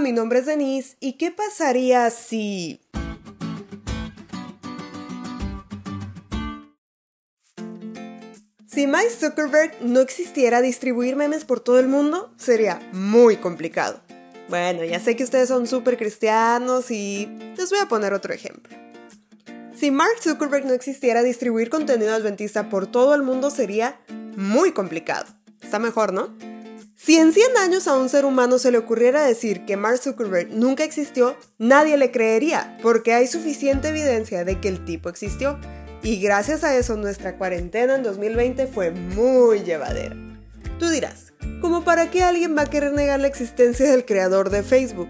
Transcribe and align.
Mi 0.00 0.12
nombre 0.12 0.38
es 0.38 0.46
Denise 0.46 0.96
y 1.00 1.14
¿qué 1.14 1.32
pasaría 1.32 2.08
si... 2.10 2.80
Si 8.66 8.86
Mike 8.86 9.10
Zuckerberg 9.10 9.72
no 9.80 10.00
existiera 10.00 10.62
distribuir 10.62 11.16
memes 11.16 11.44
por 11.44 11.58
todo 11.58 11.80
el 11.80 11.88
mundo, 11.88 12.32
sería 12.36 12.78
muy 12.92 13.38
complicado. 13.38 14.00
Bueno, 14.48 14.84
ya 14.84 15.00
sé 15.00 15.16
que 15.16 15.24
ustedes 15.24 15.48
son 15.48 15.66
súper 15.66 15.96
cristianos 15.96 16.92
y 16.92 17.26
les 17.56 17.68
voy 17.70 17.80
a 17.80 17.88
poner 17.88 18.12
otro 18.12 18.32
ejemplo. 18.32 18.76
Si 19.74 19.90
Mark 19.90 20.22
Zuckerberg 20.22 20.64
no 20.64 20.74
existiera, 20.74 21.24
distribuir 21.24 21.70
contenido 21.70 22.14
adventista 22.14 22.68
por 22.68 22.86
todo 22.86 23.16
el 23.16 23.24
mundo 23.24 23.50
sería 23.50 23.98
muy 24.36 24.70
complicado. 24.70 25.26
Está 25.60 25.80
mejor, 25.80 26.12
¿no? 26.12 26.47
Si 27.00 27.16
en 27.16 27.32
100 27.32 27.56
años 27.58 27.86
a 27.86 27.96
un 27.96 28.08
ser 28.08 28.24
humano 28.24 28.58
se 28.58 28.72
le 28.72 28.78
ocurriera 28.78 29.22
decir 29.22 29.64
que 29.64 29.76
Mark 29.76 29.98
Zuckerberg 29.98 30.50
nunca 30.50 30.82
existió, 30.82 31.36
nadie 31.56 31.96
le 31.96 32.10
creería, 32.10 32.76
porque 32.82 33.14
hay 33.14 33.28
suficiente 33.28 33.88
evidencia 33.88 34.44
de 34.44 34.60
que 34.60 34.66
el 34.66 34.84
tipo 34.84 35.08
existió. 35.08 35.60
Y 36.02 36.20
gracias 36.20 36.64
a 36.64 36.76
eso 36.76 36.96
nuestra 36.96 37.38
cuarentena 37.38 37.94
en 37.94 38.02
2020 38.02 38.66
fue 38.66 38.90
muy 38.90 39.60
llevadera. 39.60 40.16
Tú 40.80 40.88
dirás, 40.88 41.32
¿cómo 41.60 41.84
para 41.84 42.10
qué 42.10 42.24
alguien 42.24 42.56
va 42.56 42.62
a 42.62 42.70
querer 42.70 42.92
negar 42.92 43.20
la 43.20 43.28
existencia 43.28 43.88
del 43.88 44.04
creador 44.04 44.50
de 44.50 44.64
Facebook? 44.64 45.08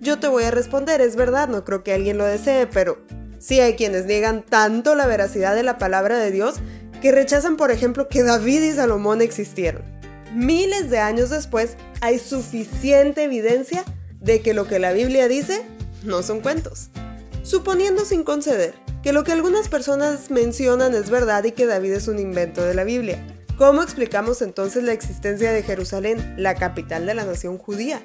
Yo 0.00 0.18
te 0.18 0.28
voy 0.28 0.44
a 0.44 0.50
responder, 0.50 1.02
es 1.02 1.16
verdad, 1.16 1.48
no 1.48 1.64
creo 1.64 1.84
que 1.84 1.92
alguien 1.92 2.16
lo 2.16 2.24
desee, 2.24 2.66
pero 2.66 2.96
sí 3.38 3.60
hay 3.60 3.74
quienes 3.76 4.06
niegan 4.06 4.42
tanto 4.42 4.94
la 4.94 5.06
veracidad 5.06 5.54
de 5.54 5.64
la 5.64 5.76
palabra 5.76 6.16
de 6.16 6.30
Dios 6.30 6.54
que 7.02 7.12
rechazan, 7.12 7.58
por 7.58 7.70
ejemplo, 7.70 8.08
que 8.08 8.22
David 8.22 8.62
y 8.62 8.72
Salomón 8.72 9.20
existieron. 9.20 9.95
Miles 10.36 10.90
de 10.90 10.98
años 10.98 11.30
después, 11.30 11.78
hay 12.02 12.18
suficiente 12.18 13.24
evidencia 13.24 13.84
de 14.20 14.42
que 14.42 14.52
lo 14.52 14.66
que 14.66 14.78
la 14.78 14.92
Biblia 14.92 15.28
dice 15.28 15.62
no 16.02 16.22
son 16.22 16.40
cuentos. 16.40 16.90
Suponiendo 17.42 18.04
sin 18.04 18.22
conceder 18.22 18.74
que 19.02 19.14
lo 19.14 19.24
que 19.24 19.32
algunas 19.32 19.70
personas 19.70 20.30
mencionan 20.30 20.94
es 20.94 21.08
verdad 21.08 21.42
y 21.44 21.52
que 21.52 21.64
David 21.64 21.92
es 21.92 22.06
un 22.06 22.18
invento 22.18 22.62
de 22.62 22.74
la 22.74 22.84
Biblia, 22.84 23.18
¿cómo 23.56 23.82
explicamos 23.82 24.42
entonces 24.42 24.84
la 24.84 24.92
existencia 24.92 25.52
de 25.52 25.62
Jerusalén, 25.62 26.34
la 26.36 26.54
capital 26.54 27.06
de 27.06 27.14
la 27.14 27.24
nación 27.24 27.56
judía? 27.56 28.02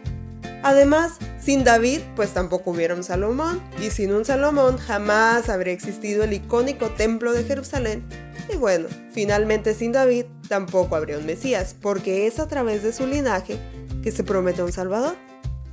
Además, 0.63 1.15
sin 1.37 1.65
David, 1.65 1.99
pues 2.15 2.29
tampoco 2.29 2.71
hubiera 2.71 2.95
un 2.95 3.03
Salomón, 3.03 3.61
y 3.81 3.89
sin 3.89 4.13
un 4.13 4.23
Salomón 4.23 4.77
jamás 4.77 5.49
habría 5.49 5.73
existido 5.73 6.23
el 6.23 6.31
icónico 6.31 6.91
templo 6.91 7.33
de 7.33 7.43
Jerusalén, 7.43 8.05
y 8.53 8.55
bueno, 8.55 8.87
finalmente 9.11 9.73
sin 9.73 9.91
David 9.91 10.27
tampoco 10.51 10.97
habría 10.97 11.17
un 11.17 11.25
Mesías, 11.25 11.73
porque 11.81 12.27
es 12.27 12.37
a 12.37 12.45
través 12.49 12.83
de 12.83 12.91
su 12.91 13.07
linaje 13.07 13.57
que 14.03 14.11
se 14.11 14.25
promete 14.25 14.61
un 14.61 14.73
Salvador. 14.73 15.15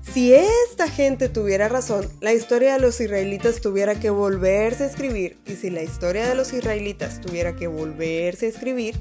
Si 0.02 0.32
esta 0.32 0.88
gente 0.88 1.28
tuviera 1.28 1.68
razón, 1.68 2.08
la 2.20 2.32
historia 2.32 2.74
de 2.74 2.78
los 2.78 3.00
israelitas 3.00 3.60
tuviera 3.60 3.98
que 3.98 4.10
volverse 4.10 4.84
a 4.84 4.86
escribir, 4.86 5.36
y 5.46 5.56
si 5.56 5.70
la 5.70 5.82
historia 5.82 6.28
de 6.28 6.36
los 6.36 6.52
israelitas 6.52 7.20
tuviera 7.20 7.56
que 7.56 7.66
volverse 7.66 8.46
a 8.46 8.50
escribir, 8.50 8.94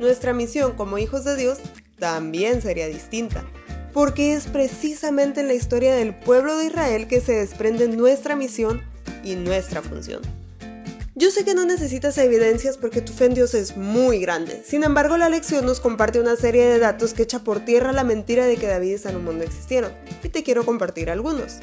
nuestra 0.00 0.32
misión 0.32 0.72
como 0.72 0.98
hijos 0.98 1.22
de 1.22 1.36
Dios 1.36 1.58
también 2.00 2.60
sería 2.60 2.88
distinta, 2.88 3.44
porque 3.92 4.34
es 4.34 4.48
precisamente 4.48 5.42
en 5.42 5.46
la 5.46 5.54
historia 5.54 5.94
del 5.94 6.12
pueblo 6.12 6.58
de 6.58 6.66
Israel 6.66 7.06
que 7.06 7.20
se 7.20 7.34
desprende 7.34 7.86
nuestra 7.86 8.34
misión 8.34 8.82
y 9.22 9.36
nuestra 9.36 9.80
función. 9.80 10.22
Yo 11.20 11.30
sé 11.30 11.44
que 11.44 11.54
no 11.54 11.66
necesitas 11.66 12.16
evidencias 12.16 12.78
porque 12.78 13.02
tu 13.02 13.12
fe 13.12 13.26
en 13.26 13.34
Dios 13.34 13.52
es 13.52 13.76
muy 13.76 14.20
grande. 14.20 14.62
Sin 14.64 14.84
embargo, 14.84 15.18
la 15.18 15.28
lección 15.28 15.66
nos 15.66 15.78
comparte 15.78 16.18
una 16.18 16.34
serie 16.34 16.64
de 16.64 16.78
datos 16.78 17.12
que 17.12 17.24
echa 17.24 17.40
por 17.40 17.60
tierra 17.60 17.92
la 17.92 18.04
mentira 18.04 18.46
de 18.46 18.56
que 18.56 18.66
David 18.66 18.94
y 18.94 18.96
Salomón 18.96 19.36
no 19.36 19.44
existieron, 19.44 19.92
y 20.24 20.30
te 20.30 20.42
quiero 20.42 20.64
compartir 20.64 21.10
algunos. 21.10 21.58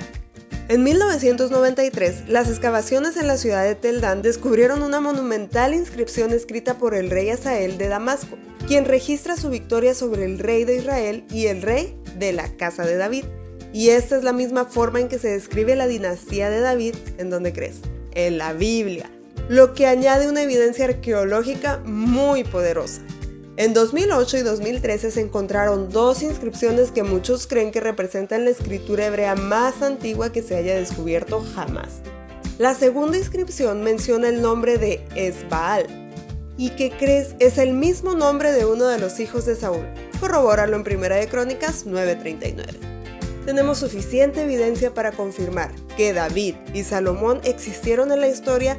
En 0.68 0.84
1993, 0.84 2.30
las 2.30 2.50
excavaciones 2.50 3.18
en 3.18 3.26
la 3.26 3.38
ciudad 3.38 3.64
de 3.64 3.74
Tel 3.74 4.00
Dan 4.00 4.22
descubrieron 4.22 4.84
una 4.84 5.02
monumental 5.02 5.74
inscripción 5.74 6.34
escrita 6.34 6.78
por 6.78 6.94
el 6.94 7.10
rey 7.10 7.32
Asael 7.32 7.80
de 7.80 7.88
Damasco, 7.88 8.38
quien 8.68 8.86
registra 8.86 9.38
su 9.38 9.50
victoria 9.50 9.96
sobre 9.96 10.26
el 10.26 10.38
rey 10.38 10.66
de 10.66 10.76
Israel 10.76 11.26
y 11.32 11.48
el 11.48 11.64
rey 11.64 12.00
de 12.16 12.32
la 12.32 12.48
casa 12.58 12.86
de 12.86 12.98
David. 12.98 13.26
Y 13.74 13.90
esta 13.90 14.18
es 14.18 14.24
la 14.24 14.34
misma 14.34 14.66
forma 14.66 15.00
en 15.00 15.08
que 15.08 15.18
se 15.18 15.30
describe 15.30 15.76
la 15.76 15.88
dinastía 15.88 16.52
de 16.52 16.60
David, 16.60 16.94
¿en 17.18 17.32
donde 17.32 17.54
crees? 17.54 17.78
En 18.12 18.38
la 18.38 18.54
Biblia 18.54 19.10
lo 19.50 19.74
que 19.74 19.88
añade 19.88 20.28
una 20.28 20.42
evidencia 20.42 20.86
arqueológica 20.86 21.82
muy 21.86 22.44
poderosa. 22.44 23.02
En 23.56 23.74
2008 23.74 24.38
y 24.38 24.42
2013 24.42 25.12
se 25.12 25.22
encontraron 25.22 25.90
dos 25.90 26.22
inscripciones 26.22 26.92
que 26.92 27.04
muchos 27.04 27.48
creen 27.48 27.72
que 27.72 27.80
representan 27.80 28.46
la 28.46 28.52
escritura 28.52 29.08
hebrea 29.08 29.36
más 29.36 29.82
antigua 29.82 30.32
que 30.32 30.44
se 30.44 30.56
haya 30.56 30.76
descubierto 30.76 31.44
jamás. 31.56 32.02
La 32.60 32.76
segunda 32.76 33.18
inscripción 33.18 33.84
menciona 33.84 34.30
el 34.30 34.42
nombre 34.42 34.78
de 34.78 35.04
Esbaal, 35.16 35.88
y 36.58 36.72
que 36.72 36.92
crees 36.92 37.36
es 37.40 37.58
el 37.58 37.74
mismo 37.74 38.16
nombre 38.16 38.52
de 38.52 38.66
uno 38.66 38.88
de 38.88 38.98
los 38.98 39.20
hijos 39.20 39.46
de 39.46 39.56
Saúl. 39.56 39.86
Corrobóralo 40.20 40.76
en 40.76 40.84
Primera 40.84 41.16
de 41.16 41.28
Crónicas 41.28 41.86
9:39. 41.86 42.80
Tenemos 43.46 43.78
suficiente 43.78 44.42
evidencia 44.42 44.94
para 44.94 45.12
confirmar 45.14 45.72
que 45.96 46.12
David 46.14 46.56
y 46.74 46.84
Salomón 46.84 47.40
existieron 47.44 48.12
en 48.12 48.20
la 48.20 48.28
historia 48.28 48.78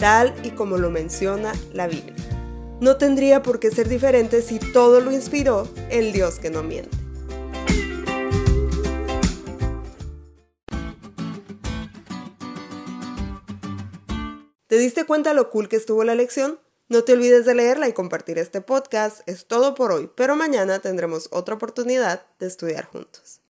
tal 0.00 0.34
y 0.42 0.50
como 0.50 0.78
lo 0.78 0.90
menciona 0.90 1.52
la 1.72 1.86
Biblia. 1.86 2.16
No 2.80 2.96
tendría 2.96 3.42
por 3.42 3.60
qué 3.60 3.70
ser 3.70 3.88
diferente 3.88 4.42
si 4.42 4.58
todo 4.58 5.00
lo 5.00 5.12
inspiró 5.12 5.68
el 5.90 6.12
Dios 6.12 6.40
que 6.40 6.50
no 6.50 6.62
miente. 6.62 6.96
¿Te 14.66 14.78
diste 14.78 15.04
cuenta 15.04 15.34
lo 15.34 15.50
cool 15.50 15.68
que 15.68 15.76
estuvo 15.76 16.02
la 16.04 16.14
lección? 16.14 16.58
No 16.88 17.04
te 17.04 17.12
olvides 17.12 17.46
de 17.46 17.54
leerla 17.54 17.88
y 17.88 17.92
compartir 17.92 18.36
este 18.36 18.60
podcast. 18.60 19.20
Es 19.28 19.46
todo 19.46 19.76
por 19.76 19.92
hoy, 19.92 20.10
pero 20.16 20.34
mañana 20.34 20.80
tendremos 20.80 21.28
otra 21.30 21.54
oportunidad 21.54 22.26
de 22.40 22.48
estudiar 22.48 22.86
juntos. 22.86 23.38